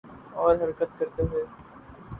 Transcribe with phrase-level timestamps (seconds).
[0.33, 1.43] اور حرکت کرتے ہوئے